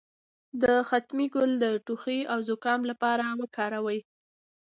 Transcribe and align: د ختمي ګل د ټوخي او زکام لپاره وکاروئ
د 0.61 0.63
ختمي 0.89 1.27
ګل 1.35 1.51
د 1.63 1.65
ټوخي 1.85 2.19
او 2.33 2.39
زکام 2.49 2.81
لپاره 2.91 3.25
وکاروئ 3.41 3.99